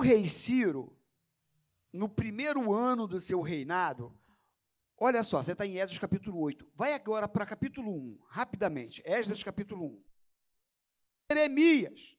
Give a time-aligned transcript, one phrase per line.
[0.00, 0.96] O rei Ciro,
[1.92, 4.18] no primeiro ano do seu reinado,
[4.96, 6.66] olha só, você está em Esdras capítulo 8.
[6.74, 9.02] Vai agora para capítulo 1, rapidamente.
[9.04, 10.02] Esdras capítulo 1.
[11.30, 12.16] Jeremias.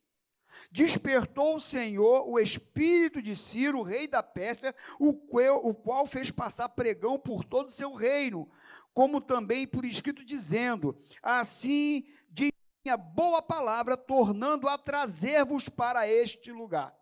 [0.70, 6.30] Despertou o Senhor o espírito de Ciro, rei da Pérsia, o qual, o qual fez
[6.30, 8.48] passar pregão por todo o seu reino,
[8.94, 12.52] como também por escrito dizendo: Assim diz
[12.88, 17.01] a boa palavra, tornando a trazer-vos para este lugar.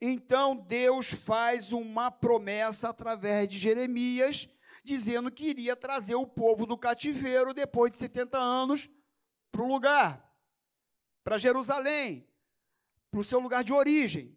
[0.00, 4.48] Então Deus faz uma promessa através de Jeremias,
[4.82, 8.90] dizendo que iria trazer o povo do cativeiro depois de 70 anos
[9.50, 10.30] para o lugar,
[11.22, 12.28] para Jerusalém,
[13.10, 14.36] para o seu lugar de origem.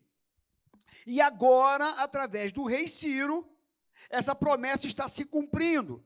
[1.06, 3.50] E agora, através do rei Ciro,
[4.10, 6.04] essa promessa está se cumprindo.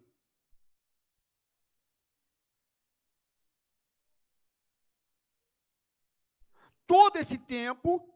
[6.87, 8.10] Todo esse tempo,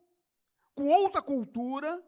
[0.75, 2.03] com outra cultura,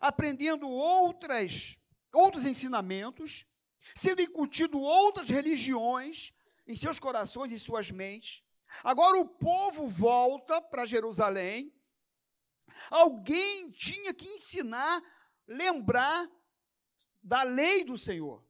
[0.00, 1.78] aprendendo outras,
[2.12, 3.46] outros ensinamentos,
[3.94, 6.34] sendo incutido outras religiões
[6.66, 8.42] em seus corações e suas mentes.
[8.82, 11.72] Agora o povo volta para Jerusalém.
[12.90, 15.02] Alguém tinha que ensinar,
[15.46, 16.28] lembrar
[17.22, 18.44] da lei do Senhor,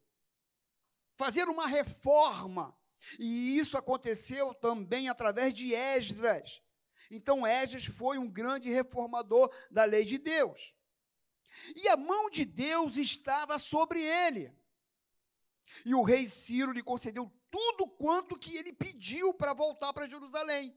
[1.17, 2.77] fazer uma reforma.
[3.19, 6.63] E isso aconteceu também através de Esdras.
[7.11, 10.77] Então Esdras foi um grande reformador da lei de Deus.
[11.75, 14.53] E a mão de Deus estava sobre ele.
[15.85, 20.77] E o rei Ciro lhe concedeu tudo quanto que ele pediu para voltar para Jerusalém.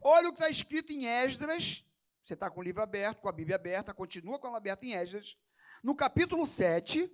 [0.00, 1.84] Olha o que está escrito em Esdras.
[2.22, 4.92] Você está com o livro aberto, com a Bíblia aberta, continua com ela aberta em
[4.92, 5.36] Esdras.
[5.82, 7.10] No capítulo 7,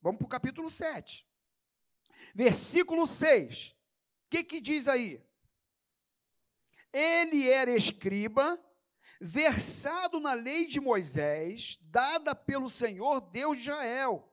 [0.00, 1.26] vamos para o capítulo 7.
[2.34, 3.70] Versículo 6.
[3.70, 3.76] O
[4.30, 5.22] que, que diz aí?
[6.92, 8.60] Ele era escriba,
[9.20, 14.28] versado na lei de Moisés, dada pelo Senhor Deus de Israel.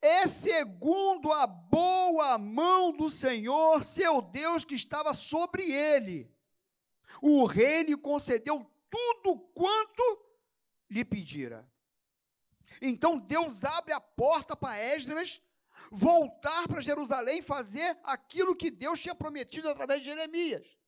[0.00, 6.30] É segundo a boa mão do Senhor, seu Deus, que estava sobre ele.
[7.22, 10.02] O rei lhe concedeu tudo quanto
[10.90, 11.68] lhe pedira.
[12.80, 15.42] Então Deus abre a porta para Esdras
[15.90, 20.78] voltar para Jerusalém e fazer aquilo que Deus tinha prometido através de Jeremias.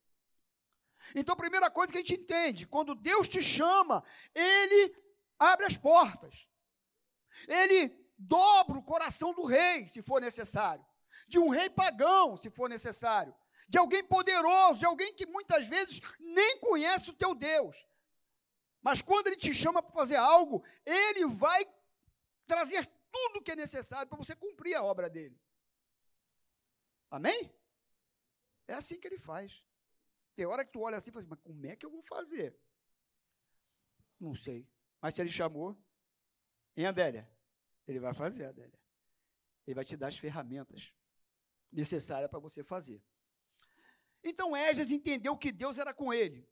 [1.14, 4.94] Então, a primeira coisa que a gente entende, quando Deus te chama, Ele
[5.38, 6.48] abre as portas.
[7.46, 10.84] Ele dobra o coração do rei, se for necessário.
[11.28, 13.34] De um rei pagão, se for necessário.
[13.68, 17.86] De alguém poderoso, de alguém que muitas vezes nem conhece o teu Deus.
[18.80, 21.66] Mas quando ele te chama para fazer algo, ele vai
[22.46, 25.36] trazer tudo o que é necessário para você cumprir a obra dele.
[27.10, 27.52] Amém?
[28.68, 29.64] É assim que ele faz.
[30.36, 32.02] Tem hora que tu olha assim e fala assim, mas como é que eu vou
[32.02, 32.54] fazer?
[34.20, 34.68] Não sei.
[35.00, 35.76] Mas se ele chamou,
[36.76, 37.28] em Adélia,
[37.88, 38.78] ele vai fazer, Adélia.
[39.66, 40.92] Ele vai te dar as ferramentas
[41.72, 43.02] necessárias para você fazer.
[44.22, 46.46] Então Esdras entendeu que Deus era com ele.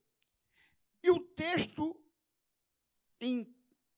[1.02, 2.02] E o texto
[3.20, 3.54] em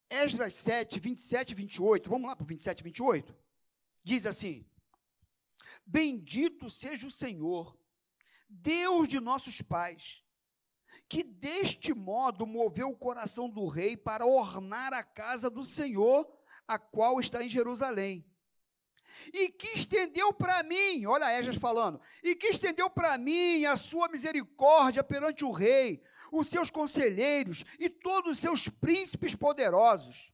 [0.09, 3.35] Esdras 7, 27 e 28, vamos lá para o 27 e 28,
[4.03, 4.69] diz assim:
[5.85, 7.77] Bendito seja o Senhor,
[8.49, 10.23] Deus de nossos pais,
[11.09, 16.27] que deste modo moveu o coração do rei para ornar a casa do Senhor,
[16.67, 18.25] a qual está em Jerusalém.
[19.33, 24.07] E que estendeu para mim, olha Esdras falando, e que estendeu para mim a sua
[24.09, 30.31] misericórdia perante o rei, os seus conselheiros e todos os seus príncipes poderosos.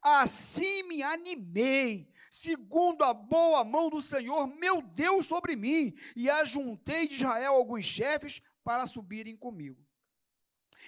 [0.00, 7.06] Assim me animei segundo a boa mão do Senhor, meu Deus, sobre mim, e ajuntei
[7.06, 9.86] de Israel alguns chefes para subirem comigo.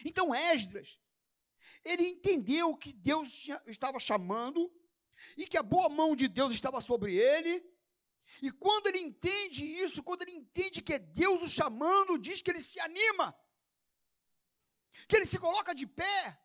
[0.05, 1.01] Então Esdras,
[1.85, 4.73] ele entendeu que Deus estava chamando
[5.37, 7.65] e que a boa mão de Deus estava sobre ele.
[8.43, 12.51] E quando ele entende isso, quando ele entende que é Deus o chamando, diz que
[12.51, 13.39] ele se anima,
[15.07, 16.41] que ele se coloca de pé.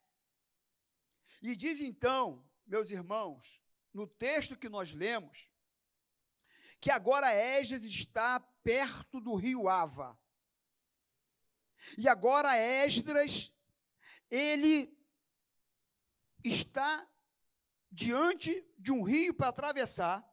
[1.42, 3.61] E diz então, meus irmãos,
[3.94, 5.52] no texto que nós lemos,
[6.80, 10.20] que agora Esdras está perto do rio Ava.
[11.98, 13.56] E agora Esdras,
[14.30, 14.98] ele
[16.44, 17.08] está
[17.92, 20.28] diante de um rio para atravessar.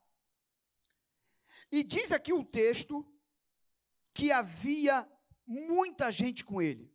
[1.70, 3.06] E diz aqui o texto
[4.14, 5.06] que havia
[5.46, 6.94] muita gente com ele,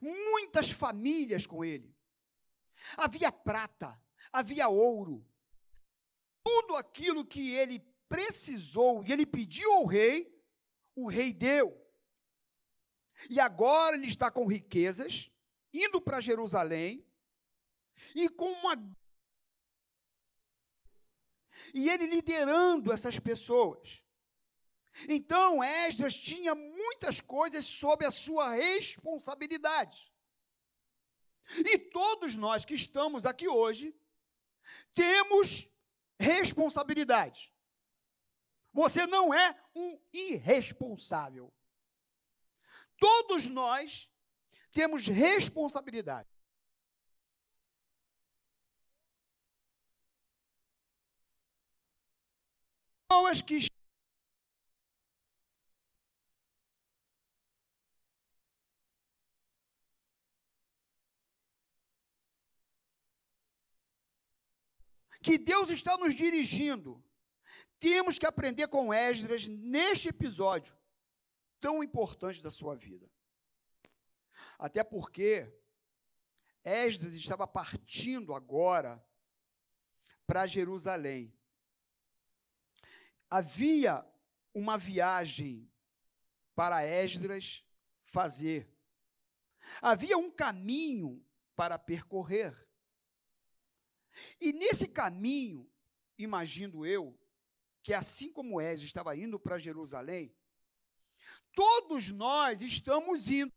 [0.00, 1.94] muitas famílias com ele.
[2.96, 4.00] Havia prata,
[4.32, 5.26] havia ouro,
[6.46, 10.32] tudo aquilo que ele precisou e ele pediu ao rei,
[10.94, 11.76] o rei deu.
[13.28, 15.32] E agora ele está com riquezas,
[15.74, 17.04] indo para Jerusalém,
[18.14, 18.76] e com uma.
[21.74, 24.04] E ele liderando essas pessoas.
[25.08, 30.14] Então, Esdras tinha muitas coisas sob a sua responsabilidade.
[31.58, 33.94] E todos nós que estamos aqui hoje
[34.94, 35.75] temos
[36.18, 37.54] responsabilidades.
[38.72, 41.52] Você não é um irresponsável.
[42.98, 44.12] Todos nós
[44.70, 46.28] temos responsabilidade.
[53.08, 53.75] Pessoas que
[65.22, 67.02] que Deus está nos dirigindo.
[67.78, 70.76] Temos que aprender com Esdras neste episódio
[71.60, 73.10] tão importante da sua vida.
[74.58, 75.52] Até porque
[76.64, 79.04] Esdras estava partindo agora
[80.26, 81.32] para Jerusalém.
[83.28, 84.04] Havia
[84.54, 85.70] uma viagem
[86.54, 87.64] para Esdras
[88.02, 88.72] fazer.
[89.82, 91.24] Havia um caminho
[91.54, 92.65] para percorrer.
[94.40, 95.70] E nesse caminho,
[96.18, 97.18] imagino eu,
[97.82, 100.34] que assim como Esdras estava indo para Jerusalém,
[101.54, 103.52] todos nós estamos indo.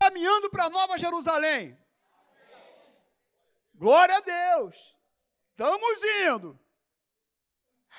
[0.00, 1.76] Caminhando para Nova Jerusalém.
[3.78, 4.96] Glória a Deus.
[5.52, 6.58] Estamos indo.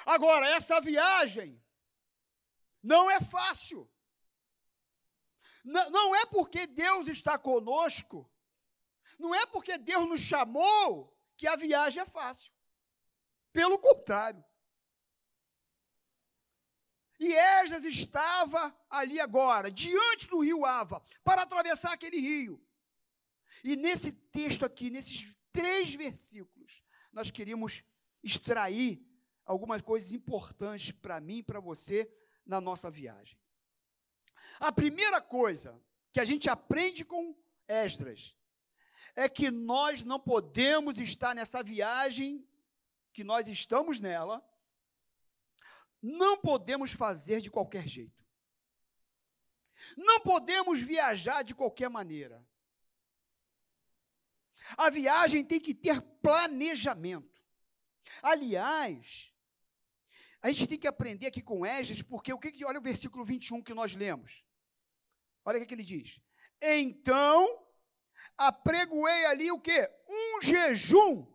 [0.06, 1.62] Agora, essa viagem
[2.84, 3.90] não é fácil.
[5.64, 8.30] Não, não é porque Deus está conosco,
[9.18, 12.54] não é porque Deus nos chamou que a viagem é fácil.
[13.54, 14.44] Pelo contrário.
[17.20, 22.66] E Esdras estava ali agora, diante do rio Ava, para atravessar aquele rio.
[23.64, 27.84] E nesse texto aqui, nesses três versículos, nós queríamos
[28.24, 29.06] extrair
[29.46, 32.10] algumas coisas importantes para mim e para você
[32.46, 33.38] na nossa viagem.
[34.58, 35.78] A primeira coisa
[36.14, 38.38] que a gente aprende com Esdras
[39.18, 42.48] é que nós não podemos estar nessa viagem
[43.12, 44.42] que nós estamos nela,
[46.02, 48.26] não podemos fazer de qualquer jeito.
[49.98, 52.48] Não podemos viajar de qualquer maneira.
[54.78, 57.44] A viagem tem que ter planejamento.
[58.22, 59.34] Aliás,
[60.42, 63.62] a gente tem que aprender aqui com Esdras, porque o que, olha o versículo 21
[63.62, 64.46] que nós lemos.
[65.44, 66.22] Olha o que, que ele diz.
[66.62, 67.68] Então,
[68.38, 69.90] apregoei ali o quê?
[70.08, 71.28] Um jejum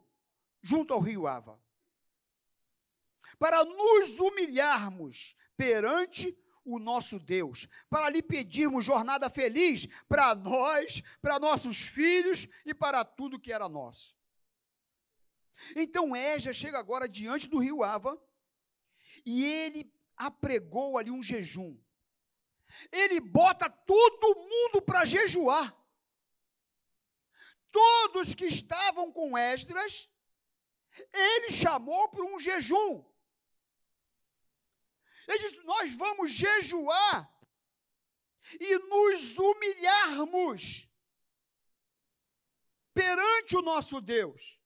[0.62, 1.62] junto ao rio Ava.
[3.38, 11.38] Para nos humilharmos perante o nosso Deus, para lhe pedirmos jornada feliz para nós, para
[11.38, 14.16] nossos filhos e para tudo que era nosso.
[15.76, 18.20] Então Égia chega agora diante do rio Ava
[19.24, 21.78] e ele apregou ali um jejum.
[22.90, 25.76] Ele bota todo mundo para jejuar.
[27.70, 30.10] Todos que estavam com Esdras,
[31.12, 33.04] ele chamou para um jejum.
[35.26, 37.30] Ele disse: Nós vamos jejuar
[38.60, 40.88] e nos humilharmos
[42.92, 44.60] perante o nosso Deus.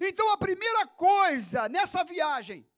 [0.00, 2.68] Então, a primeira coisa nessa viagem,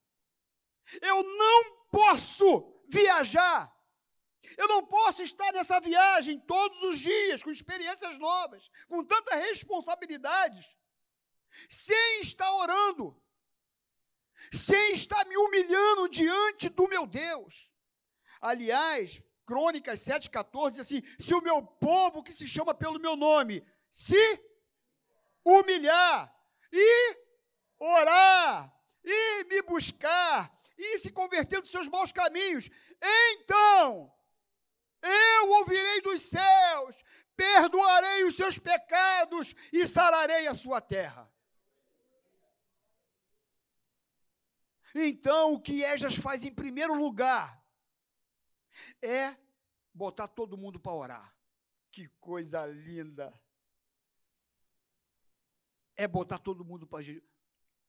[1.00, 3.72] eu não posso viajar,
[4.56, 10.76] eu não posso estar nessa viagem todos os dias, com experiências novas, com tantas responsabilidades,
[11.68, 13.20] sem estar orando
[14.52, 17.72] sem estar me humilhando diante do meu Deus.
[18.40, 23.66] Aliás, Crônicas 7,14 diz assim: se o meu povo que se chama pelo meu nome
[23.90, 24.40] se
[25.44, 26.34] humilhar
[26.72, 27.16] e
[27.78, 28.74] orar
[29.04, 34.12] e me buscar e se converter dos seus maus caminhos, então
[35.02, 37.04] eu ouvirei dos céus,
[37.36, 41.30] perdoarei os seus pecados e sararei a sua terra.
[44.94, 47.60] Então, o que Esdras faz em primeiro lugar
[49.02, 49.36] é
[49.92, 51.36] botar todo mundo para orar.
[51.90, 53.32] Que coisa linda!
[55.96, 57.02] É botar todo mundo para.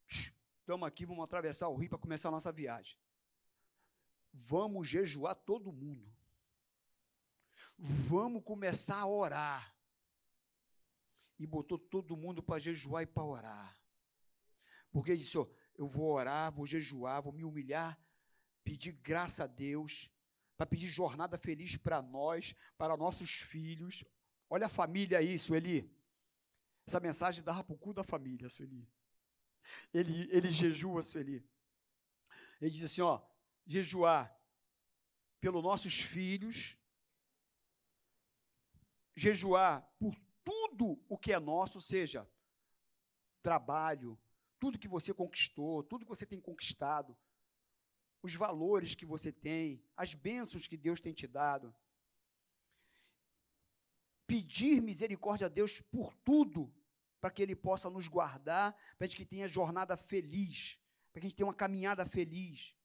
[0.07, 2.97] Estamos aqui, vamos atravessar o rio para começar a nossa viagem.
[4.33, 6.11] Vamos jejuar todo mundo.
[7.77, 9.75] Vamos começar a orar.
[11.37, 13.77] e botou todo mundo para jejuar e para orar.
[14.91, 15.47] Porque ele disse: ó,
[15.77, 17.99] eu vou orar, vou jejuar, vou me humilhar,
[18.63, 20.11] pedir graça a Deus,
[20.57, 24.03] para pedir jornada feliz para nós, para nossos filhos.
[24.49, 25.91] Olha a família aí, Sueli.
[26.87, 28.87] Essa mensagem dava para o cu da família, Sueli.
[29.93, 31.43] Ele, ele jejua, Sueli.
[32.61, 33.21] Ele diz assim: ó,
[33.65, 34.33] jejuar
[35.41, 36.77] pelos nossos filhos,
[39.15, 42.27] jejuar por tudo o que é nosso, seja
[43.41, 44.17] trabalho,
[44.59, 47.15] tudo que você conquistou, tudo que você tem conquistado,
[48.21, 51.73] os valores que você tem, as bênçãos que Deus tem te dado.
[54.25, 56.73] Pedir misericórdia a Deus por tudo,
[57.21, 60.79] para que Ele possa nos guardar, para que a gente tenha jornada feliz,
[61.11, 62.75] para que a gente tenha uma caminhada feliz.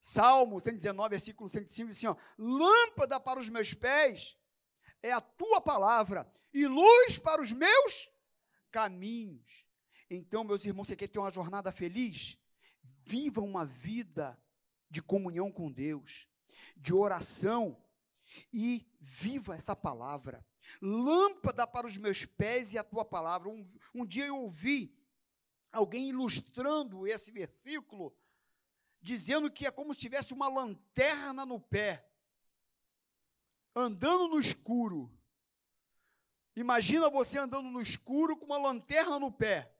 [0.00, 4.38] Salmo 119, versículo 105, diz assim: ó, lâmpada para os meus pés
[5.02, 8.08] é a tua palavra e luz para os meus
[8.70, 9.65] caminhos.
[10.08, 12.38] Então, meus irmãos, você quer ter uma jornada feliz?
[13.04, 14.40] Viva uma vida
[14.88, 16.28] de comunhão com Deus,
[16.76, 17.82] de oração
[18.52, 20.46] e viva essa palavra.
[20.80, 23.48] Lâmpada para os meus pés e a tua palavra.
[23.48, 24.96] Um, um dia eu ouvi
[25.72, 28.16] alguém ilustrando esse versículo,
[29.00, 32.08] dizendo que é como se tivesse uma lanterna no pé,
[33.74, 35.12] andando no escuro.
[36.54, 39.75] Imagina você andando no escuro com uma lanterna no pé.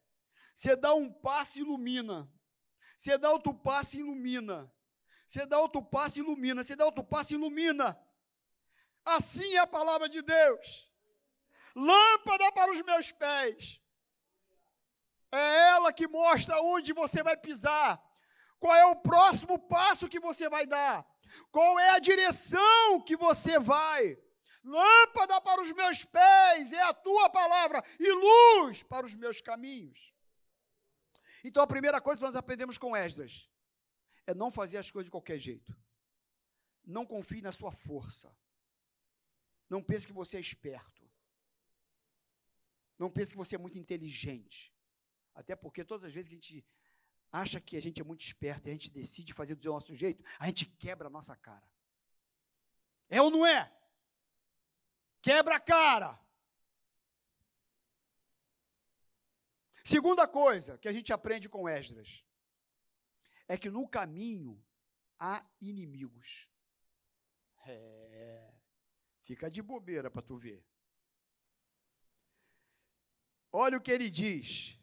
[0.57, 2.27] Você dá um passo e ilumina.
[2.97, 4.73] Você dá outro passo e ilumina.
[5.29, 6.63] Você dá outro passo e ilumina.
[6.63, 7.95] Você dá outro passo e ilumina.
[9.05, 10.91] Assim é a palavra de Deus.
[11.75, 13.79] Lâmpada para os meus pés.
[15.31, 18.03] É ela que mostra onde você vai pisar.
[18.59, 21.07] Qual é o próximo passo que você vai dar?
[21.51, 24.19] Qual é a direção que você vai?
[24.65, 30.16] Lâmpada para os meus pés é a tua palavra e luz para os meus caminhos.
[31.45, 33.51] Então a primeira coisa que nós aprendemos com Esdras
[34.27, 35.77] é não fazer as coisas de qualquer jeito.
[36.85, 38.35] Não confie na sua força.
[39.69, 41.05] Não pense que você é esperto.
[42.99, 44.75] Não pense que você é muito inteligente.
[45.35, 46.67] Até porque todas as vezes que a gente
[47.31, 50.25] acha que a gente é muito esperto e a gente decide fazer do nosso jeito,
[50.39, 51.69] a gente quebra a nossa cara.
[53.09, 53.71] É ou não é?
[55.21, 56.19] Quebra a cara.
[59.87, 62.27] Segunda coisa que a gente aprende com Esdras
[63.47, 64.61] é que no caminho
[65.17, 66.51] há inimigos.
[67.65, 68.53] É,
[69.23, 70.67] fica de bobeira para tu ver.
[73.53, 74.77] Olha o que ele diz.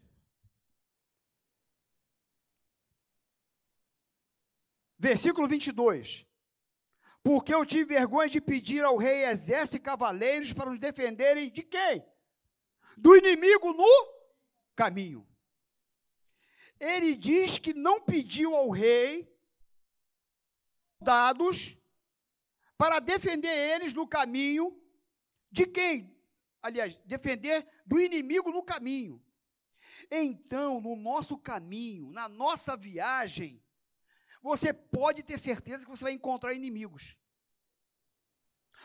[4.97, 6.25] Versículo 22.
[7.21, 11.61] Porque eu tive vergonha de pedir ao rei exército e cavaleiros para nos defenderem de
[11.61, 12.05] quem?
[12.97, 14.12] Do inimigo no
[14.75, 15.27] caminho.
[16.79, 19.31] Ele diz que não pediu ao rei
[20.99, 21.77] dados
[22.77, 24.79] para defender eles no caminho
[25.51, 26.13] de quem?
[26.61, 29.23] Aliás, defender do inimigo no caminho.
[30.09, 33.63] Então, no nosso caminho, na nossa viagem,
[34.41, 37.17] você pode ter certeza que você vai encontrar inimigos.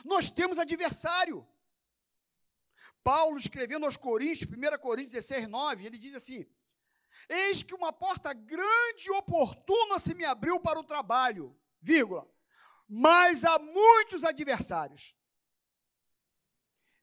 [0.04, 1.46] Nós temos adversário.
[3.08, 6.44] Paulo escrevendo aos Coríntios, 1 Coríntios 16, 9, ele diz assim:
[7.26, 12.30] Eis que uma porta grande e oportuna se me abriu para o trabalho, vírgula,
[12.86, 15.16] mas há muitos adversários.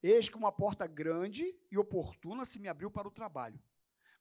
[0.04, 3.60] Eis que uma porta grande e oportuna se me abriu para o trabalho,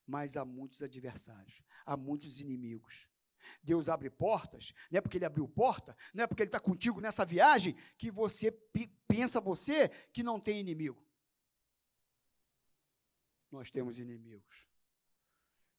[0.07, 3.07] mas há muitos adversários, há muitos inimigos.
[3.61, 6.99] Deus abre portas, não é porque Ele abriu porta, não é porque Ele está contigo
[6.99, 8.51] nessa viagem que você
[9.07, 11.04] pensa você que não tem inimigo
[13.55, 14.69] nós temos inimigos.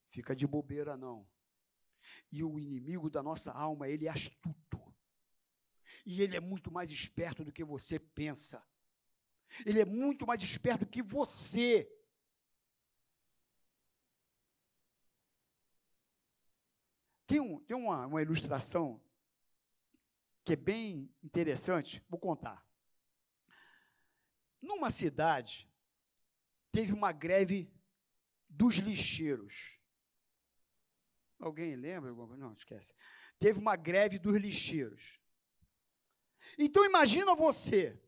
[0.08, 1.28] Fica de bobeira, não.
[2.32, 4.82] E o inimigo da nossa alma, ele é astuto.
[6.04, 8.66] E ele é muito mais esperto do que você pensa.
[9.64, 11.90] Ele é muito mais esperto do que você.
[17.26, 19.02] Tem, um, tem uma, uma ilustração
[20.44, 22.64] que é bem interessante, vou contar.
[24.62, 25.68] Numa cidade,
[26.76, 27.72] teve uma greve
[28.50, 29.80] dos lixeiros.
[31.38, 32.12] Alguém lembra?
[32.12, 32.94] Não, esquece.
[33.38, 35.18] Teve uma greve dos lixeiros.
[36.58, 37.98] Então imagina você,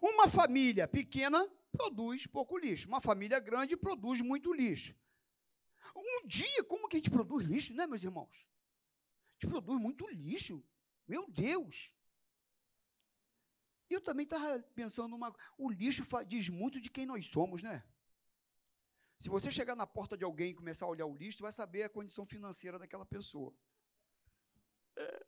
[0.00, 4.96] uma família pequena produz pouco lixo, uma família grande produz muito lixo.
[5.94, 8.48] Um dia, como que a gente produz lixo, né, meus irmãos?
[9.28, 10.64] A gente produz muito lixo.
[11.06, 11.94] Meu Deus!
[13.88, 15.34] Eu também estava pensando numa.
[15.56, 17.84] O lixo diz muito de quem nós somos, né?
[19.20, 21.84] Se você chegar na porta de alguém e começar a olhar o lixo, vai saber
[21.84, 23.54] a condição financeira daquela pessoa.
[24.96, 25.26] É.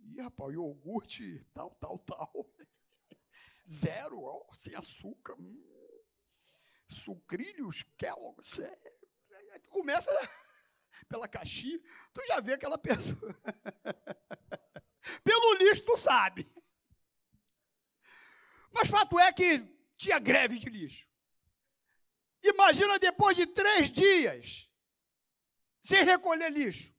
[0.00, 2.54] Ih, rapaz, iogurte, tal, tal, tal.
[3.68, 5.34] Zero, ó, sem açúcar.
[5.38, 5.62] Hum.
[6.88, 8.58] Sucrilhos, Kellogg's.
[8.58, 8.76] É.
[9.62, 10.10] Tu começa
[11.08, 11.78] pela caixinha,
[12.12, 13.34] tu já vê aquela pessoa.
[15.24, 16.50] Pelo lixo, tu sabe.
[18.72, 19.58] Mas fato é que
[19.96, 21.08] tinha greve de lixo.
[22.42, 24.70] Imagina depois de três dias
[25.82, 26.94] sem recolher lixo.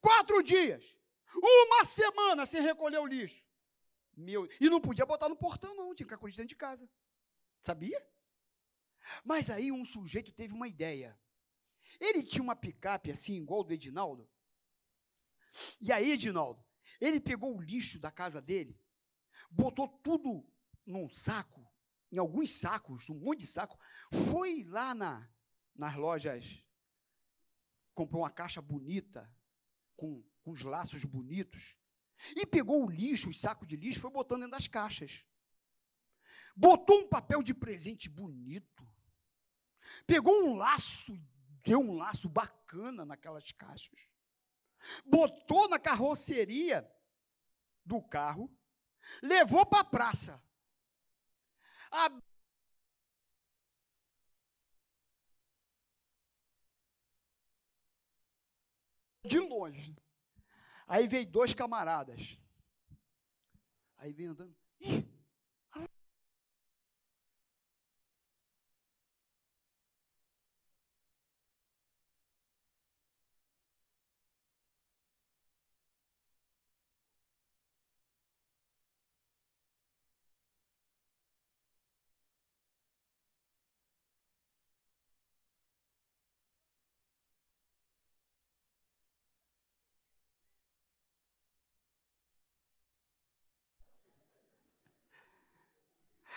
[0.00, 0.96] Quatro dias.
[1.36, 3.46] Uma semana sem recolher o lixo.
[4.16, 6.88] Meu, e não podia botar no portão, não, tinha que ficar dentro de casa.
[7.60, 8.00] Sabia?
[9.24, 11.18] Mas aí um sujeito teve uma ideia.
[12.00, 14.28] Ele tinha uma picape assim, igual do Edinaldo.
[15.80, 16.64] E aí, Edinaldo,
[17.00, 18.78] ele pegou o lixo da casa dele,
[19.50, 20.46] botou tudo
[20.86, 21.66] num saco,
[22.10, 23.78] em alguns sacos, um monte de saco,
[24.28, 25.28] foi lá na,
[25.74, 26.64] nas lojas,
[27.94, 29.30] comprou uma caixa bonita,
[29.96, 31.78] com, com os laços bonitos,
[32.36, 35.26] e pegou o lixo, os sacos de lixo, foi botando dentro das caixas.
[36.56, 38.86] Botou um papel de presente bonito.
[40.06, 41.18] Pegou um laço,
[41.64, 44.10] deu um laço bacana naquelas caixas.
[45.04, 46.88] Botou na carroceria
[47.84, 48.54] do carro,
[49.22, 50.43] levou para a praça.
[59.24, 59.96] De longe.
[60.86, 62.38] Aí veio dois camaradas.
[63.96, 64.54] Aí vem andando.
[64.80, 65.02] Ih,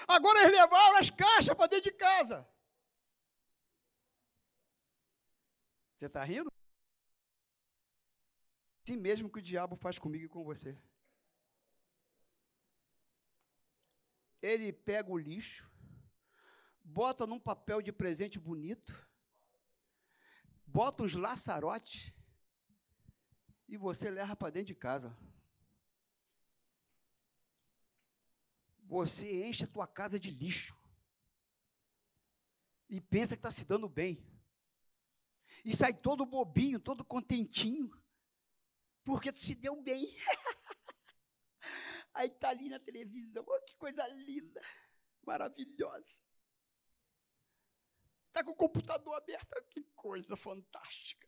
[0.08, 2.48] Agora eles levaram as caixas para dentro de casa.
[5.96, 6.52] Você está rindo?
[8.84, 10.80] Assim mesmo que o diabo faz comigo e com você.
[14.42, 15.70] Ele pega o lixo,
[16.82, 18.94] bota num papel de presente bonito,
[20.66, 22.14] bota os laçarotes
[23.68, 25.18] e você leva para dentro de casa.
[28.88, 30.78] Você enche a tua casa de lixo.
[32.90, 34.26] E pensa que está se dando bem.
[35.66, 37.92] E sai todo bobinho, todo contentinho.
[39.04, 40.06] Porque tu se deu bem.
[42.14, 44.62] Aí está ali na televisão, oh, que coisa linda,
[45.24, 46.20] maravilhosa.
[48.28, 51.28] Está com o computador aberto, que coisa fantástica.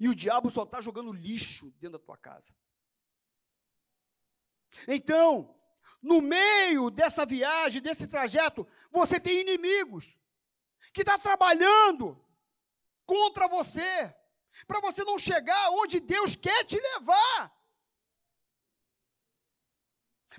[0.00, 2.56] E o diabo só está jogando lixo dentro da tua casa.
[4.86, 5.54] Então,
[6.02, 10.18] no meio dessa viagem, desse trajeto, você tem inimigos
[10.92, 12.22] que estão tá trabalhando
[13.06, 14.14] contra você,
[14.66, 17.52] para você não chegar onde Deus quer te levar.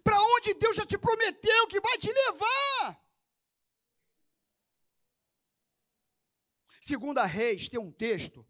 [0.04, 3.04] Para onde Deus já te prometeu que vai te levar.
[6.80, 8.46] Segunda Reis tem um texto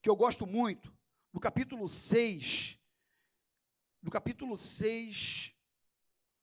[0.00, 0.96] que eu gosto muito,
[1.32, 2.75] no capítulo 6,
[4.06, 5.52] no capítulo 6,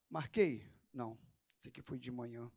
[0.10, 0.70] marquei?
[0.94, 1.18] Não,
[1.58, 2.52] isso aqui foi de manhã.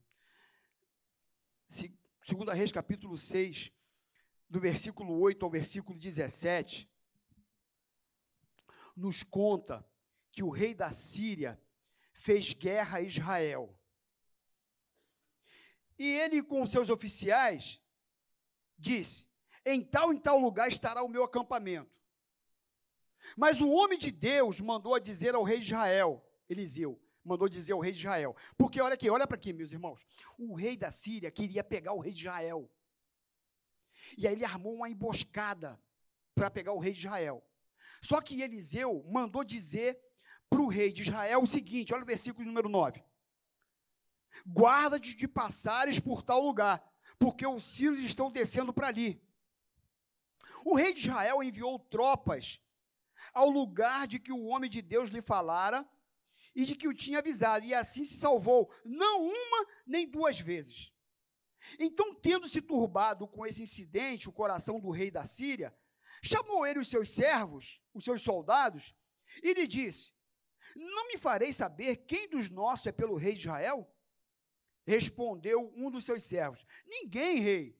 [1.68, 3.70] Se, segunda Reis, capítulo 6,
[4.50, 6.90] do versículo 8 ao versículo 17,
[8.96, 9.88] nos conta
[10.32, 11.56] que o rei da Síria
[12.12, 13.78] fez guerra a Israel.
[15.96, 17.80] E ele, com seus oficiais,
[18.76, 19.28] disse:
[19.64, 21.95] Em tal e tal lugar estará o meu acampamento.
[23.36, 27.72] Mas o homem de Deus mandou a dizer ao rei de Israel, Eliseu, mandou dizer
[27.72, 28.36] ao rei de Israel.
[28.56, 30.06] Porque olha aqui, olha para aqui, meus irmãos.
[30.38, 32.70] O rei da Síria queria pegar o rei de Israel.
[34.16, 35.80] E aí ele armou uma emboscada
[36.34, 37.42] para pegar o rei de Israel.
[38.02, 39.98] Só que Eliseu mandou dizer
[40.48, 43.02] para o rei de Israel o seguinte: olha o versículo número 9.
[44.46, 46.84] Guarda-te de passares por tal lugar,
[47.18, 49.20] porque os sírios estão descendo para ali.
[50.64, 52.60] O rei de Israel enviou tropas
[53.32, 55.88] ao lugar de que o homem de Deus lhe falara
[56.54, 60.92] e de que o tinha avisado, e assim se salvou, não uma nem duas vezes.
[61.78, 65.76] Então, tendo se turbado com esse incidente o coração do rei da Síria,
[66.22, 68.94] chamou ele os seus servos, os seus soldados,
[69.42, 70.12] e lhe disse:
[70.74, 73.92] Não me farei saber quem dos nossos é pelo rei de Israel?
[74.86, 77.78] Respondeu um dos seus servos: Ninguém, rei,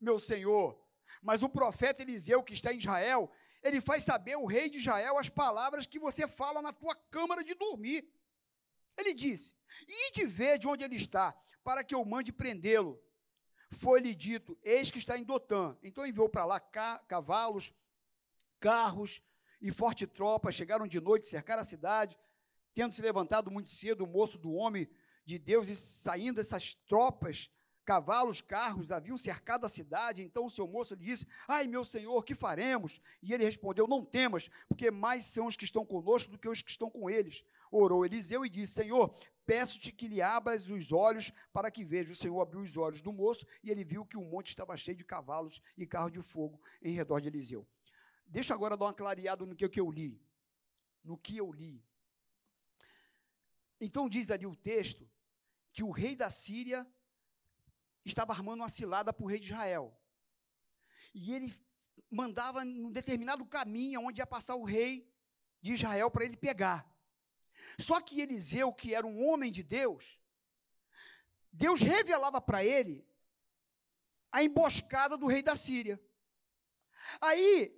[0.00, 0.82] meu senhor.
[1.22, 3.30] Mas o profeta Eliseu, que está em Israel,
[3.62, 7.42] ele faz saber o rei de Israel as palavras que você fala na tua câmara
[7.42, 8.08] de dormir.
[8.96, 9.54] Ele disse:
[10.08, 13.00] Ide ver de onde ele está, para que eu mande prendê-lo.
[13.70, 15.76] Foi-lhe dito: Eis que está em Dotã.
[15.82, 17.74] Então enviou para lá ca cavalos,
[18.60, 19.22] carros
[19.60, 20.52] e forte tropa.
[20.52, 22.18] Chegaram de noite, cercaram a cidade.
[22.74, 24.88] Tendo se levantado muito cedo, o moço do homem
[25.24, 27.50] de Deus, e saindo essas tropas,
[27.86, 30.22] cavalos, carros, haviam cercado a cidade.
[30.22, 33.00] Então o seu moço lhe disse: Ai, meu senhor, que faremos?
[33.22, 36.60] E ele respondeu: Não temas, porque mais são os que estão conosco do que os
[36.60, 37.44] que estão com eles.
[37.70, 39.14] Orou Eliseu e disse: Senhor,
[39.46, 42.12] peço-te que lhe abras os olhos para que veja.
[42.12, 44.96] O Senhor abriu os olhos do moço e ele viu que o monte estava cheio
[44.96, 47.64] de cavalos e carros de fogo em redor de Eliseu.
[48.26, 50.20] Deixa agora dar uma clareada no que, que eu li.
[51.04, 51.80] No que eu li.
[53.80, 55.08] Então diz ali o texto
[55.72, 56.84] que o rei da Síria
[58.08, 59.96] estava armando uma cilada para o rei de Israel.
[61.14, 61.54] E ele
[62.10, 65.10] mandava num determinado caminho onde ia passar o rei
[65.60, 66.88] de Israel para ele pegar.
[67.78, 70.18] Só que Eliseu, que era um homem de Deus,
[71.52, 73.06] Deus revelava para ele
[74.30, 76.00] a emboscada do rei da Síria.
[77.20, 77.74] Aí,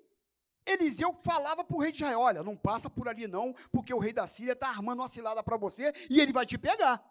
[0.67, 3.99] Eliseu falava para o rei de Israel: Olha, não passa por ali não, porque o
[3.99, 7.03] rei da Síria está armando uma cilada para você e ele vai te pegar.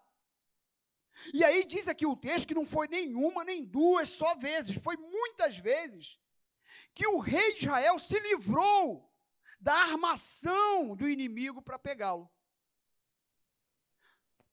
[1.33, 4.95] E aí diz aqui o texto que não foi nenhuma, nem duas só vezes, foi
[4.97, 6.19] muitas vezes
[6.93, 9.11] que o rei de Israel se livrou
[9.59, 12.29] da armação do inimigo para pegá-lo.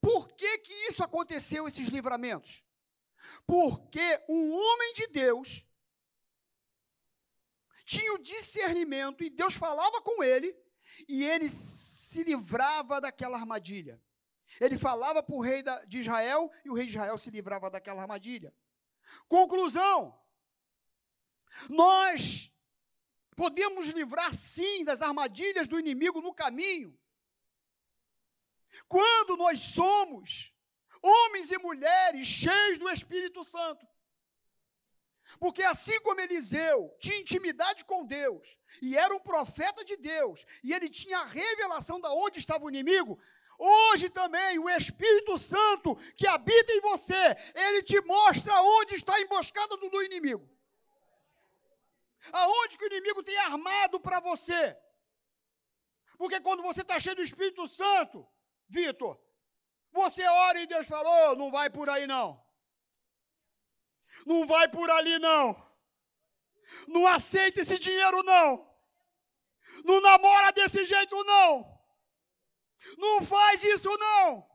[0.01, 2.65] Por que, que isso aconteceu, esses livramentos?
[3.47, 5.67] Porque um homem de Deus
[7.85, 10.55] tinha o discernimento e Deus falava com ele
[11.09, 14.01] e ele se livrava daquela armadilha.
[14.61, 18.03] Ele falava para o rei de Israel e o rei de Israel se livrava daquela
[18.03, 18.55] armadilha.
[19.29, 20.19] Conclusão:
[21.69, 22.53] nós
[23.37, 26.99] podemos livrar sim das armadilhas do inimigo no caminho,
[28.89, 30.53] quando nós somos
[31.03, 33.87] homens e mulheres cheios do Espírito Santo.
[35.39, 40.73] Porque assim como Eliseu tinha intimidade com Deus, e era um profeta de Deus, e
[40.73, 43.21] ele tinha a revelação de onde estava o inimigo,
[43.59, 49.21] Hoje também o Espírito Santo que habita em você, ele te mostra onde está a
[49.21, 50.49] emboscada do, inimigo.
[52.33, 54.77] Aonde que o inimigo tem armado para você.
[56.17, 58.27] Porque quando você está cheio do Espírito Santo,
[58.69, 59.21] Vitor,
[59.93, 62.43] você ora e Deus falou, não vai por aí não.
[64.27, 65.65] Não vai por ali não.
[66.89, 68.75] Não aceita esse dinheiro não.
[69.85, 71.74] Não namora desse jeito não.
[72.99, 74.55] Não faz isso não.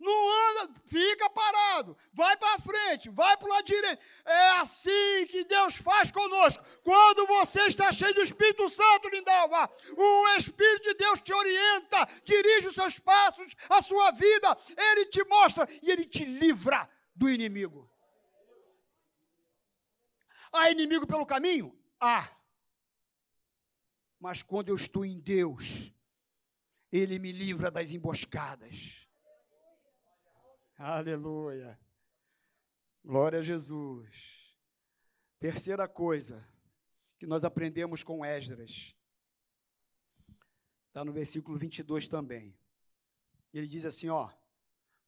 [0.00, 4.02] Não anda, fica parado, vai para frente, vai para o lado direito.
[4.24, 6.64] É assim que Deus faz conosco.
[6.82, 12.68] Quando você está cheio do Espírito Santo, Lindalva, o Espírito de Deus te orienta, dirige
[12.68, 17.90] os seus passos, a sua vida, ele te mostra e ele te livra do inimigo.
[20.52, 21.76] Há inimigo pelo caminho?
[21.98, 22.30] Há.
[24.20, 25.93] Mas quando eu estou em Deus,
[26.96, 29.08] ele me livra das emboscadas.
[30.76, 31.76] Aleluia.
[33.04, 34.56] Glória a Jesus.
[35.40, 36.48] Terceira coisa
[37.18, 38.94] que nós aprendemos com Esdras.
[40.86, 42.56] Está no versículo 22 também.
[43.52, 44.30] Ele diz assim: Ó,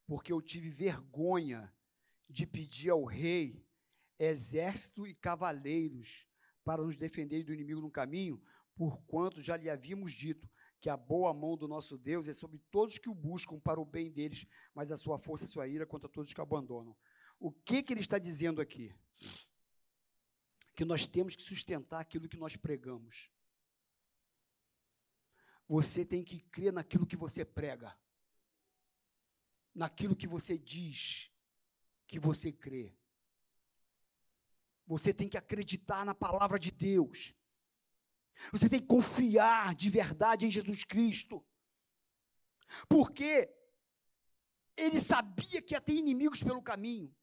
[0.08, 1.72] porque eu tive vergonha
[2.28, 3.64] de pedir ao rei
[4.18, 6.26] exército e cavaleiros
[6.64, 8.42] para nos defender do inimigo no caminho,
[8.74, 12.98] porquanto já lhe havíamos dito: que a boa mão do nosso Deus é sobre todos
[12.98, 15.86] que o buscam para o bem deles, mas a sua força e a sua ira
[15.86, 16.96] contra todos que o abandonam.
[17.38, 18.94] O que, que ele está dizendo aqui?
[20.74, 23.30] Que nós temos que sustentar aquilo que nós pregamos.
[25.68, 27.96] Você tem que crer naquilo que você prega,
[29.74, 31.30] naquilo que você diz
[32.06, 32.94] que você crê.
[34.86, 37.34] Você tem que acreditar na palavra de Deus.
[38.52, 41.44] Você tem que confiar de verdade em Jesus Cristo.
[42.88, 43.50] Porque
[44.76, 47.14] ele sabia que ia ter inimigos pelo caminho.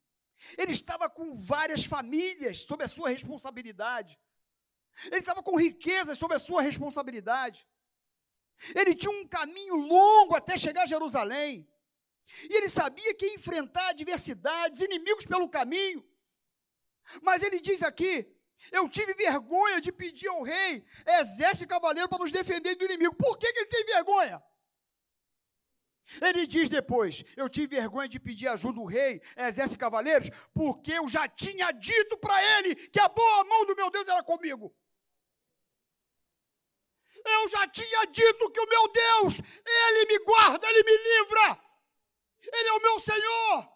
[0.58, 4.20] Ele estava com várias famílias sob a sua responsabilidade.
[5.06, 7.68] Ele estava com riquezas sob a sua responsabilidade.
[8.76, 11.68] Ele tinha um caminho longo até chegar a Jerusalém.
[12.50, 16.06] E ele sabia que ia enfrentar adversidades, inimigos pelo caminho.
[17.22, 18.34] Mas ele diz aqui
[18.72, 23.16] eu tive vergonha de pedir ao rei exército e cavaleiro para nos defender do inimigo.
[23.16, 24.42] Por que, que ele tem vergonha?
[26.22, 30.92] Ele diz depois: Eu tive vergonha de pedir ajuda do rei, exército e cavaleiros, porque
[30.92, 34.76] eu já tinha dito para ele que a boa mão do meu Deus era comigo.
[37.26, 41.64] Eu já tinha dito que o meu Deus, ele me guarda, ele me livra.
[42.42, 43.73] Ele é o meu Senhor.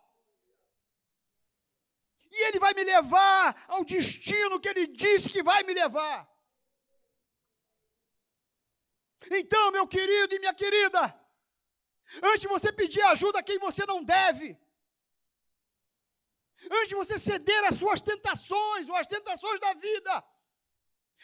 [2.31, 6.29] E ele vai me levar ao destino que ele disse que vai me levar.
[9.31, 11.03] Então, meu querido e minha querida,
[12.21, 14.57] Antes de você pedir ajuda a quem você não deve.
[16.71, 20.23] Antes de você ceder às suas tentações ou às tentações da vida.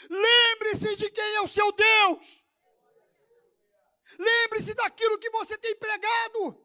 [0.10, 2.46] Lembre-se de quem é o seu Deus.
[4.20, 6.63] Lembre-se daquilo que você tem pregado.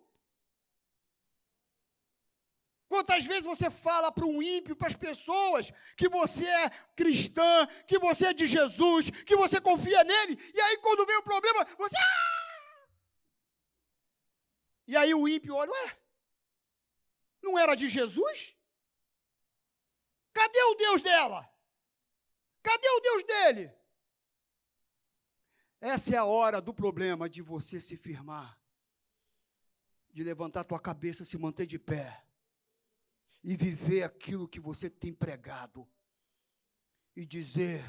[2.89, 7.99] Quantas vezes você fala para um ímpio, para as pessoas, que você é cristã, que
[7.99, 11.97] você é de Jesus, que você confia nele, e aí quando vem o problema, você.
[11.97, 12.89] Ah!
[14.87, 15.99] E aí o ímpio olha, ué,
[17.43, 18.57] não era de Jesus?
[20.33, 21.47] Cadê o Deus dela?
[22.63, 23.71] Cadê o Deus dele?
[25.79, 28.59] Essa é a hora do problema de você se firmar,
[30.11, 32.28] de levantar tua cabeça, se manter de pé
[33.43, 35.89] e viver aquilo que você tem pregado
[37.17, 37.85] e dizer: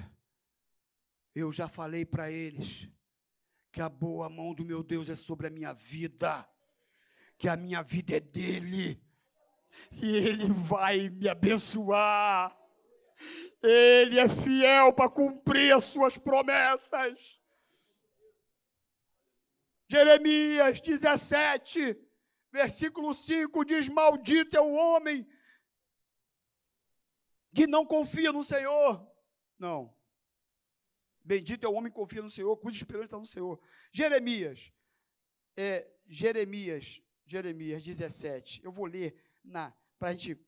[1.33, 2.89] Eu já falei para eles
[3.71, 6.47] que a boa mão do meu Deus é sobre a minha vida
[7.39, 9.01] que a minha vida é dele,
[9.93, 12.55] e ele vai me abençoar.
[13.63, 17.39] Ele é fiel para cumprir as suas promessas.
[19.87, 21.97] Jeremias 17,
[22.51, 25.25] versículo 5 diz: Maldito é o homem
[27.53, 29.05] que não confia no Senhor.
[29.57, 29.93] Não.
[31.23, 33.59] Bendito é o homem que confia no Senhor, cuja esperança está no Senhor.
[33.91, 34.71] Jeremias,
[35.55, 38.61] é, Jeremias Jeremias 17.
[38.63, 39.15] Eu vou ler
[39.99, 40.43] para a gente.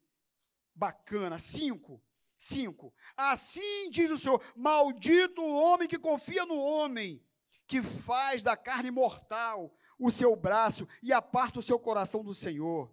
[0.73, 1.37] Bacana.
[1.37, 2.01] 5.
[2.37, 2.93] 5.
[3.15, 7.23] Assim diz o Senhor: Maldito o homem que confia no homem,
[7.67, 12.91] que faz da carne mortal o seu braço e aparta o seu coração do Senhor.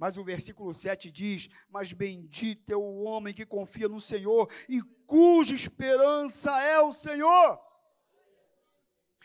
[0.00, 4.80] Mas o versículo 7 diz: Mas bendito é o homem que confia no Senhor e
[5.06, 7.60] cuja esperança é o Senhor.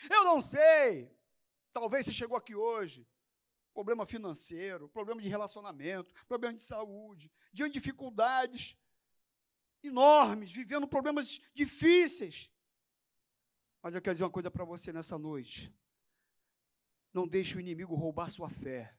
[0.09, 1.09] Eu não sei,
[1.71, 3.07] talvez você chegou aqui hoje
[3.73, 8.77] problema financeiro, problema de relacionamento, problema de saúde, diante de dificuldades
[9.81, 12.51] enormes, vivendo problemas difíceis.
[13.81, 15.73] Mas eu quero dizer uma coisa para você nessa noite.
[17.13, 18.93] Não deixe o inimigo roubar sua fé.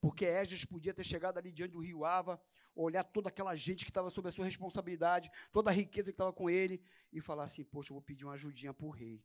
[0.00, 2.40] Porque Esdras podia ter chegado ali diante do rio Ava,
[2.74, 6.32] olhar toda aquela gente que estava sob a sua responsabilidade, toda a riqueza que estava
[6.32, 6.82] com ele,
[7.12, 9.22] e falar assim: Poxa, eu vou pedir uma ajudinha para o rei.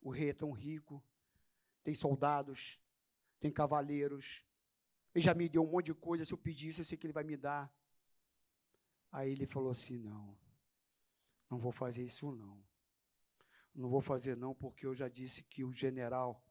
[0.00, 1.02] O rei é tão rico,
[1.84, 2.80] tem soldados,
[3.38, 4.44] tem cavaleiros.
[5.14, 7.06] Ele já me deu um monte de coisa, se eu pedir isso, eu sei que
[7.06, 7.72] ele vai me dar.
[9.12, 10.38] Aí ele falou assim: não,
[11.50, 12.64] não vou fazer isso não.
[13.74, 16.42] Não vou fazer não, porque eu já disse que o general,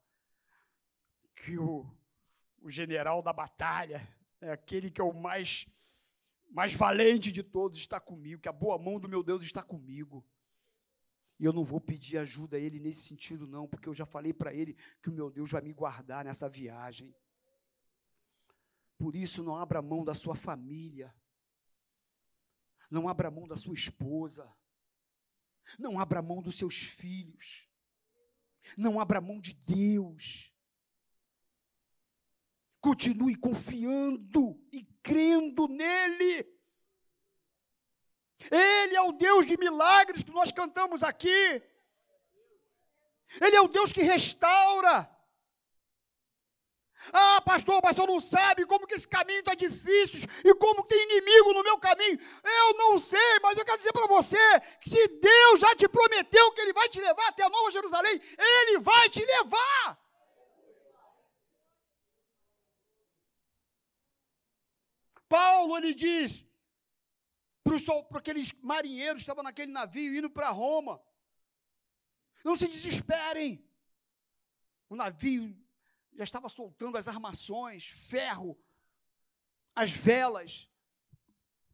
[1.34, 1.84] que o,
[2.60, 4.06] o general da batalha,
[4.40, 5.66] é aquele que é o mais,
[6.50, 10.24] mais valente de todos, está comigo, que a boa mão do meu Deus está comigo.
[11.38, 14.32] E eu não vou pedir ajuda a ele nesse sentido, não, porque eu já falei
[14.32, 17.14] para ele que o meu Deus vai me guardar nessa viagem.
[18.98, 21.14] Por isso, não abra mão da sua família.
[22.90, 24.50] Não abra mão da sua esposa.
[25.78, 27.70] Não abra mão dos seus filhos.
[28.76, 30.55] Não abra mão de Deus.
[32.86, 36.46] Continue confiando e crendo nele.
[38.48, 41.62] Ele é o Deus de milagres que nós cantamos aqui.
[43.40, 45.10] Ele é o Deus que restaura.
[47.12, 51.54] Ah, pastor, pastor não sabe como que esse caminho está difícil e como tem inimigo
[51.54, 52.20] no meu caminho.
[52.44, 56.52] Eu não sei, mas eu quero dizer para você que se Deus já te prometeu
[56.52, 60.05] que Ele vai te levar até a Nova Jerusalém, Ele vai te levar.
[65.28, 66.44] Paulo, ele diz,
[68.08, 71.02] para aqueles marinheiros que estavam naquele navio indo para Roma.
[72.44, 73.64] Não se desesperem.
[74.88, 75.56] O navio
[76.14, 78.56] já estava soltando as armações, ferro,
[79.74, 80.68] as velas.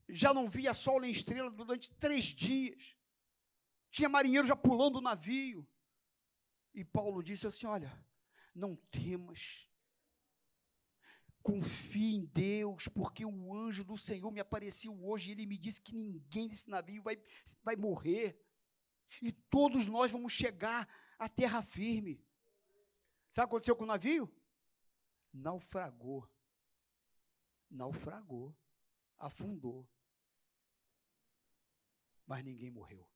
[0.08, 2.96] Já não via sol nem estrela durante três dias.
[3.90, 5.66] Tinha marinheiro já pulando o navio.
[6.74, 7.92] E Paulo disse assim: Olha,
[8.54, 9.70] não temas,
[11.42, 15.80] Confie em Deus, porque o anjo do Senhor me apareceu hoje e ele me disse
[15.80, 17.20] que ninguém desse navio vai,
[17.62, 18.40] vai morrer.
[19.20, 22.24] E todos nós vamos chegar à terra firme.
[23.30, 24.32] Sabe o que aconteceu com o navio?
[25.32, 26.28] Naufragou.
[27.70, 28.56] Naufragou.
[29.18, 29.88] Afundou.
[32.26, 33.08] Mas ninguém morreu.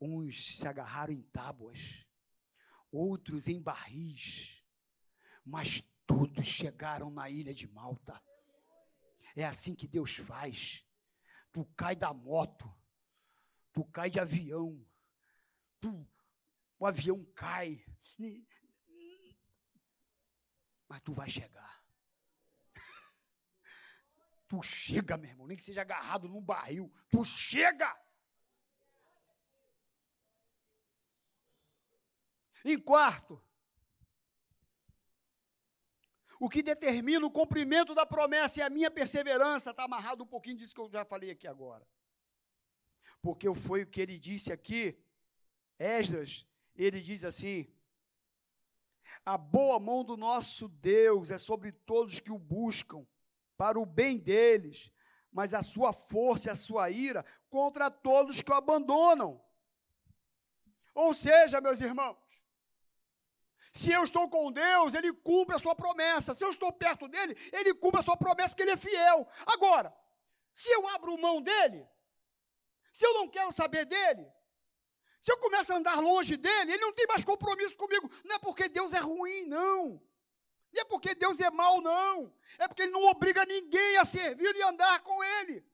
[0.00, 2.06] Uns se agarraram em tábuas,
[2.90, 4.64] outros em barris,
[5.44, 8.20] mas todos chegaram na ilha de Malta.
[9.36, 10.84] É assim que Deus faz.
[11.52, 12.68] Tu cai da moto,
[13.72, 14.84] tu cai de avião,
[15.80, 16.04] tu,
[16.80, 17.84] o avião cai,
[20.88, 21.80] mas tu vai chegar.
[24.48, 27.96] Tu chega, meu irmão, nem que seja agarrado num barril, tu chega.
[32.64, 33.40] Em quarto,
[36.40, 40.56] o que determina o cumprimento da promessa e a minha perseverança está amarrado um pouquinho
[40.56, 41.86] disso que eu já falei aqui agora.
[43.20, 44.98] Porque foi o que ele disse aqui,
[45.78, 47.70] Esdras, ele diz assim:
[49.22, 53.06] a boa mão do nosso Deus é sobre todos que o buscam,
[53.58, 54.90] para o bem deles,
[55.30, 59.44] mas a sua força e a sua ira contra todos que o abandonam.
[60.94, 62.16] Ou seja, meus irmãos,
[63.72, 66.34] se eu estou com Deus, Ele cumpre a sua promessa.
[66.34, 69.28] Se eu estou perto dele, Ele cumpre a sua promessa, porque Ele é fiel.
[69.46, 69.94] Agora,
[70.52, 71.86] se eu abro mão dele,
[72.92, 74.26] se eu não quero saber dele,
[75.20, 78.10] se eu começo a andar longe dele, ele não tem mais compromisso comigo.
[78.24, 80.02] Não é porque Deus é ruim, não.
[80.72, 82.32] Não é porque Deus é mau, não.
[82.58, 85.64] É porque ele não obriga ninguém a servir e andar com ele.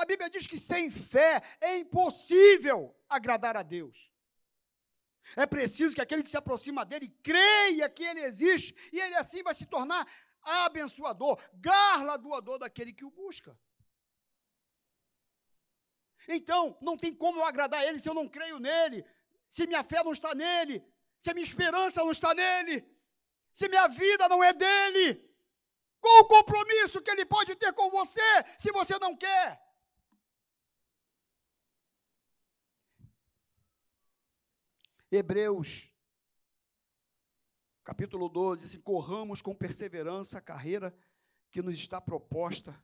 [0.00, 4.12] A Bíblia diz que sem fé é impossível agradar a Deus.
[5.36, 9.42] É preciso que aquele que se aproxima dele creia que ele existe e ele assim
[9.42, 10.06] vai se tornar
[10.42, 13.56] abençoador, garladoador daquele que o busca.
[16.26, 19.04] Então, não tem como eu agradar ele se eu não creio nele,
[19.48, 20.82] se minha fé não está nele,
[21.18, 22.88] se a minha esperança não está nele,
[23.52, 25.28] se minha vida não é dele.
[26.00, 28.22] Qual o compromisso que ele pode ter com você
[28.56, 29.69] se você não quer?
[35.10, 35.92] Hebreus,
[37.84, 40.96] capítulo 12, assim, corramos com perseverança a carreira
[41.50, 42.78] que nos está proposta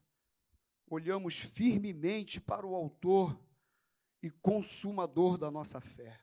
[0.89, 3.39] olhamos firmemente para o Autor
[4.23, 6.21] e Consumador da nossa fé.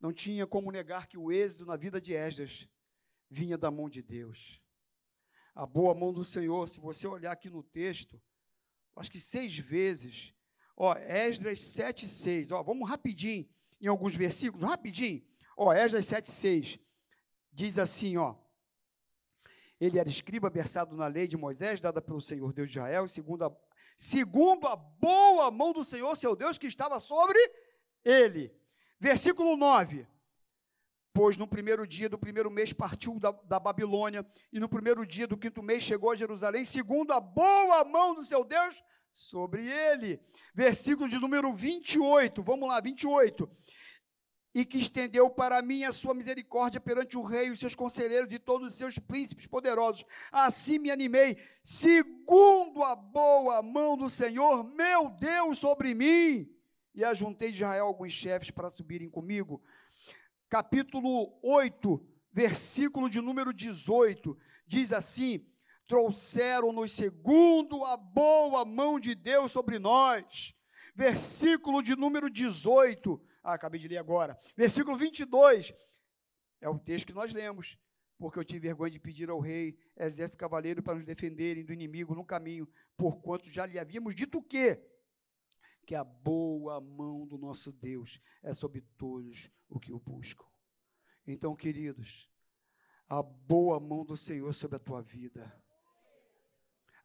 [0.00, 2.68] Não tinha como negar que o êxito na vida de Esdras
[3.28, 4.62] vinha da mão de Deus.
[5.54, 8.20] A boa mão do Senhor, se você olhar aqui no texto,
[8.94, 10.34] acho que seis vezes,
[10.76, 13.48] ó, Esdras 7, 6, ó, vamos rapidinho
[13.80, 15.22] em alguns versículos, rapidinho,
[15.56, 16.78] ó, Esdras 7, 6,
[17.52, 18.34] diz assim, ó,
[19.80, 23.44] ele era escriba versado na lei de Moisés, dada pelo Senhor Deus de Israel, segundo
[23.44, 23.56] a,
[23.96, 27.38] segundo a boa mão do Senhor, seu Deus, que estava sobre
[28.04, 28.54] ele.
[28.98, 30.06] Versículo 9.
[31.12, 35.26] Pois no primeiro dia do primeiro mês partiu da, da Babilônia, e no primeiro dia
[35.26, 38.82] do quinto mês chegou a Jerusalém, segundo a boa mão do seu Deus
[39.16, 40.20] sobre ele.
[40.54, 43.48] Versículo de número 28, vamos lá, 28
[44.54, 48.38] e que estendeu para mim a sua misericórdia perante o rei, os seus conselheiros e
[48.38, 50.02] todos os seus príncipes poderosos.
[50.32, 56.50] Assim me animei, segundo a boa mão do Senhor, meu Deus, sobre mim.
[56.94, 59.62] E ajuntei de Israel alguns chefes para subirem comigo.
[60.48, 62.02] Capítulo 8,
[62.32, 65.46] versículo de número 18, diz assim:
[65.86, 70.54] Trouxeram-nos segundo a boa mão de Deus sobre nós.
[70.94, 74.36] Versículo de número 18 ah, acabei de ler agora.
[74.56, 75.72] Versículo 22.
[76.60, 77.78] É o texto que nós lemos.
[78.18, 82.12] Porque eu tive vergonha de pedir ao rei, exército cavaleiro, para nos defenderem do inimigo
[82.12, 84.82] no caminho, porquanto já lhe havíamos dito o quê?
[85.86, 90.46] Que a boa mão do nosso Deus é sobre todos o que o buscam.
[91.24, 92.28] Então, queridos,
[93.08, 95.54] a boa mão do Senhor sobre a tua vida.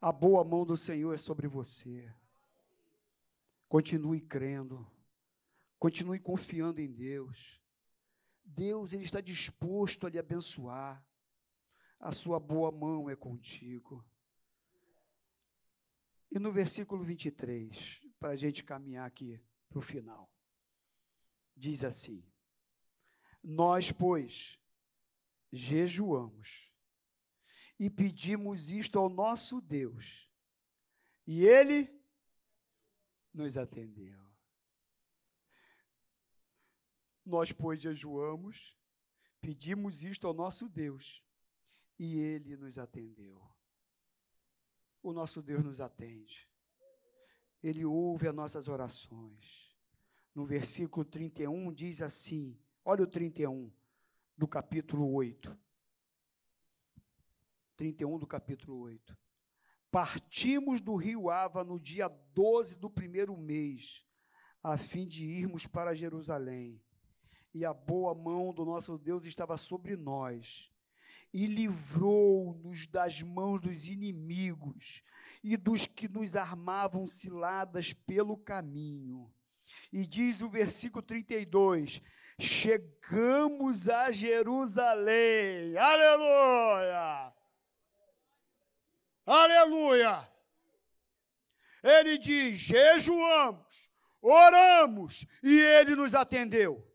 [0.02, 2.12] A boa mão do Senhor é sobre você.
[3.68, 4.84] Continue crendo.
[5.78, 7.62] Continue confiando em Deus.
[8.44, 11.06] Deus ele está disposto a lhe abençoar.
[12.00, 14.04] A sua boa mão é contigo.
[16.32, 20.28] E no versículo 23, para a gente caminhar aqui para o final,
[21.56, 22.24] diz assim:
[23.40, 24.58] Nós, pois,
[25.52, 26.71] jejuamos
[27.78, 30.28] e pedimos isto ao nosso Deus,
[31.26, 31.88] e Ele
[33.32, 34.20] nos atendeu.
[37.24, 38.76] Nós, pois, jejuamos,
[39.40, 41.24] pedimos isto ao nosso Deus,
[41.98, 43.40] e ele nos atendeu.
[45.02, 46.48] O nosso Deus nos atende.
[47.62, 49.70] Ele ouve as nossas orações.
[50.34, 53.70] no versículo 31, diz assim: olha o 31
[54.36, 55.56] do capítulo 8.
[57.82, 59.18] 31 do capítulo 8.
[59.90, 64.06] Partimos do rio Ava no dia 12 do primeiro mês,
[64.62, 66.80] a fim de irmos para Jerusalém.
[67.52, 70.72] E a boa mão do nosso Deus estava sobre nós,
[71.34, 75.02] e livrou-nos das mãos dos inimigos
[75.42, 79.28] e dos que nos armavam ciladas pelo caminho.
[79.92, 82.00] E diz o versículo 32:
[82.38, 87.31] Chegamos a Jerusalém, aleluia!
[89.24, 90.28] Aleluia!
[91.82, 96.88] Ele diz: jejuamos, oramos, e ele nos atendeu.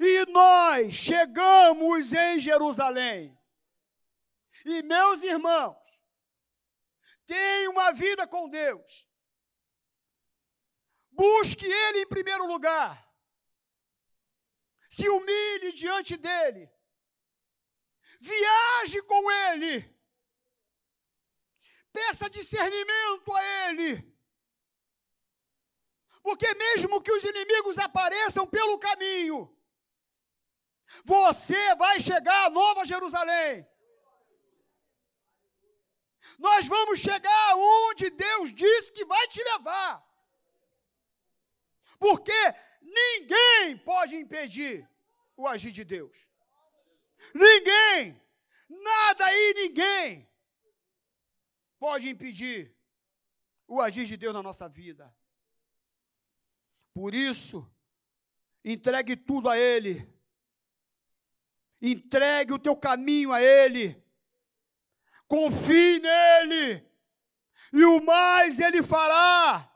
[0.00, 3.36] E nós chegamos em Jerusalém.
[4.64, 5.76] E meus irmãos,
[7.24, 9.08] tenha uma vida com Deus.
[11.10, 13.02] Busque Ele em primeiro lugar.
[14.90, 16.70] Se humilhe diante dEle.
[18.20, 19.95] Viaje com Ele.
[21.96, 23.90] Peça discernimento a Ele.
[26.26, 29.38] Porque mesmo que os inimigos apareçam pelo caminho,
[31.04, 33.66] você vai chegar a Nova Jerusalém.
[36.38, 39.92] Nós vamos chegar onde Deus disse que vai te levar.
[41.98, 42.40] Porque
[42.82, 44.86] ninguém pode impedir
[45.34, 46.28] o agir de Deus.
[47.32, 48.20] Ninguém,
[48.68, 50.25] nada e ninguém
[51.86, 52.76] pode impedir
[53.68, 55.14] o agir de Deus na nossa vida.
[56.92, 57.64] Por isso,
[58.64, 60.04] entregue tudo a Ele.
[61.80, 64.04] Entregue o teu caminho a Ele.
[65.28, 66.84] Confie nele,
[67.72, 69.70] e o mais ele fará.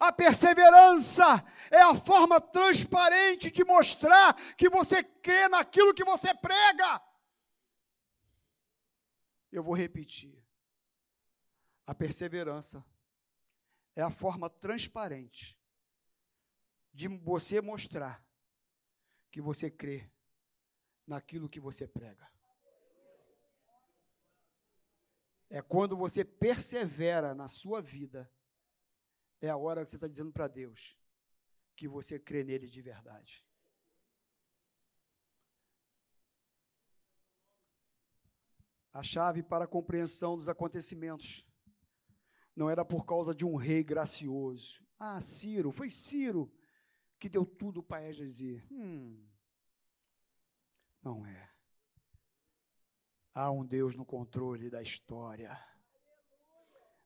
[0.00, 7.00] A perseverança é a forma transparente de mostrar que você crê naquilo que você prega.
[9.52, 10.42] Eu vou repetir.
[11.86, 12.84] A perseverança
[13.94, 15.58] é a forma transparente
[16.92, 18.24] de você mostrar
[19.30, 20.10] que você crê
[21.06, 22.30] naquilo que você prega.
[25.50, 28.30] É quando você persevera na sua vida,
[29.40, 30.96] é a hora que você está dizendo para Deus
[31.76, 33.46] que você crê nele de verdade.
[38.92, 41.46] A chave para a compreensão dos acontecimentos
[42.54, 44.84] não era por causa de um rei gracioso.
[44.98, 46.52] Ah, Ciro, foi Ciro
[47.18, 48.66] que deu tudo para dizer.
[48.70, 49.26] Hum,
[51.02, 51.50] não é.
[53.34, 55.58] Há um Deus no controle da história.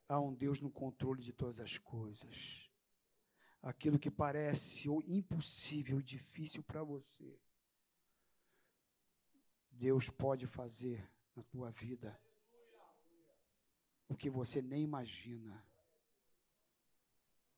[0.09, 2.68] Há um Deus no controle de todas as coisas.
[3.62, 7.41] Aquilo que parece impossível, difícil para você,
[9.70, 12.18] Deus pode fazer na tua vida
[14.09, 15.64] o que você nem imagina,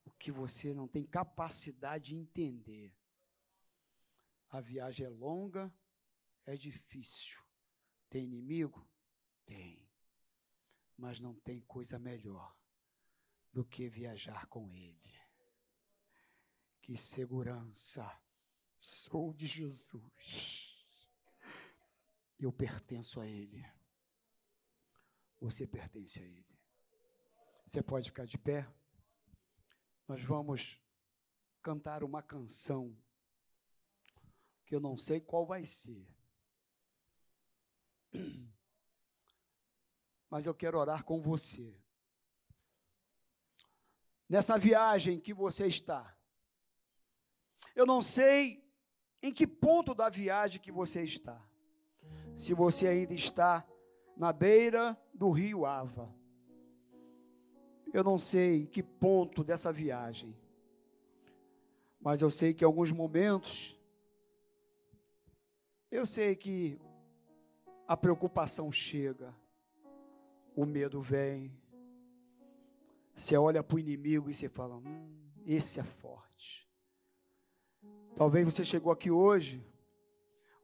[0.05, 2.97] o que você não tem capacidade de entender.
[4.51, 5.73] A viagem é longa,
[6.47, 7.41] é difícil,
[8.09, 8.89] tem inimigo?
[9.45, 9.87] Tem.
[10.97, 12.57] Mas não tem coisa melhor
[13.53, 15.13] do que viajar com Ele.
[16.81, 18.11] Que segurança!
[18.81, 20.58] Sou de Jesus.
[22.39, 23.67] Eu pertenço a Ele.
[25.41, 26.59] Você pertence a Ele.
[27.67, 28.67] Você pode ficar de pé?
[30.07, 30.81] Nós vamos
[31.63, 32.97] cantar uma canção
[34.65, 36.07] que eu não sei qual vai ser.
[40.31, 41.75] Mas eu quero orar com você.
[44.29, 46.17] Nessa viagem que você está.
[47.75, 48.63] Eu não sei
[49.23, 51.48] em que ponto da viagem que você está.
[52.39, 53.67] Se você ainda está
[54.17, 56.09] na beira do rio Ava.
[57.93, 60.37] Eu não sei que ponto dessa viagem.
[62.01, 63.77] Mas eu sei que alguns momentos
[65.91, 66.79] eu sei que
[67.89, 69.35] a preocupação chega,
[70.55, 71.51] o medo vem.
[73.17, 76.71] Você olha para o inimigo e você fala: hum, esse é forte.
[78.15, 79.68] Talvez você chegou aqui hoje.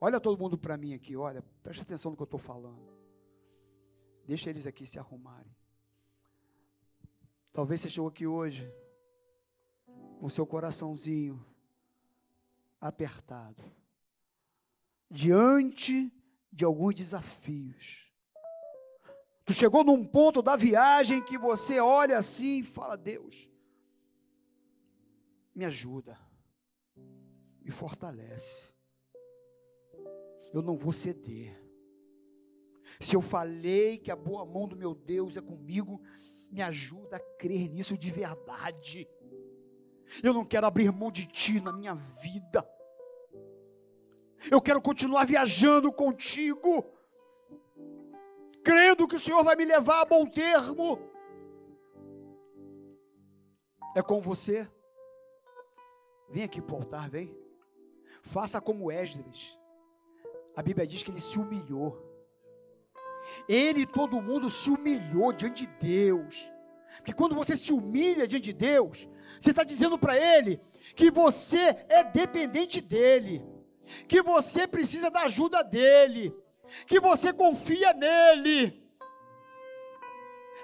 [0.00, 2.92] Olha todo mundo para mim aqui, olha, preste atenção no que eu estou falando.
[4.26, 5.54] Deixa eles aqui se arrumarem.
[7.52, 8.70] Talvez você chegou aqui hoje
[10.18, 11.44] com seu coraçãozinho
[12.80, 13.62] apertado,
[15.10, 16.12] diante
[16.52, 18.12] de alguns desafios.
[19.44, 23.50] Tu chegou num ponto da viagem que você olha assim e fala: Deus,
[25.54, 26.18] me ajuda,
[27.62, 28.73] me fortalece.
[30.54, 31.60] Eu não vou ceder.
[33.00, 36.00] Se eu falei que a boa mão do meu Deus é comigo,
[36.48, 39.08] me ajuda a crer nisso de verdade.
[40.22, 42.64] Eu não quero abrir mão de ti na minha vida.
[44.48, 46.84] Eu quero continuar viajando contigo,
[48.62, 51.00] crendo que o Senhor vai me levar a bom termo.
[53.96, 54.70] É com você.
[56.30, 57.36] Vem aqui para o altar, vem.
[58.22, 59.58] Faça como Esdras.
[60.56, 62.14] A Bíblia diz que ele se humilhou.
[63.48, 66.52] Ele e todo mundo se humilhou diante de Deus.
[66.98, 70.60] Porque quando você se humilha diante de Deus, você está dizendo para Ele
[70.94, 73.44] que você é dependente dEle,
[74.06, 76.34] que você precisa da ajuda dEle,
[76.86, 78.82] que você confia nele.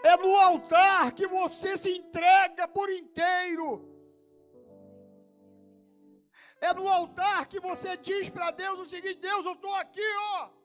[0.03, 3.89] É no altar que você se entrega por inteiro.
[6.61, 10.59] É no altar que você diz para Deus o seguinte: Deus, eu estou aqui, ó.